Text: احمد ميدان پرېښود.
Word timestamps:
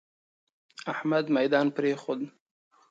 احمد 0.93 1.25
ميدان 1.35 1.67
پرېښود. 1.75 2.19